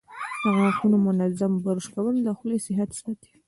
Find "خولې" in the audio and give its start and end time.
2.37-2.59